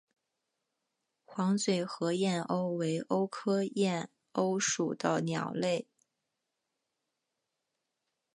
[1.25, 5.87] 黄嘴河燕鸥为鸥科燕鸥属的鸟类。